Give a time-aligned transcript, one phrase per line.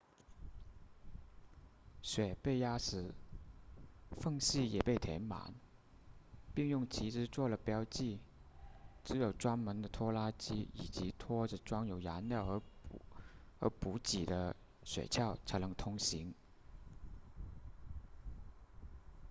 [2.01, 3.13] 雪被压实
[4.19, 5.53] 缝隙也被填满
[6.55, 8.17] 并用旗帜做了标记
[9.05, 16.33] 只有专门的拖拉机以及拖着装有燃料和补给的雪橇才能通行